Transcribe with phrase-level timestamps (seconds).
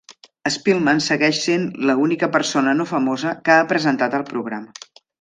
[0.53, 4.93] Spillman segueix sent la única persona no famosa que ha presentat el programa.